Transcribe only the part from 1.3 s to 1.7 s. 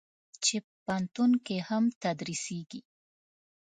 کې